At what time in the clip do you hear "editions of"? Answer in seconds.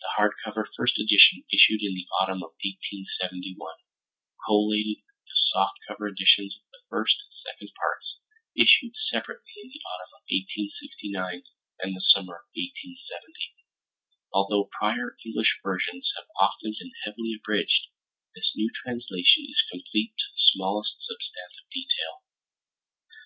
6.08-6.62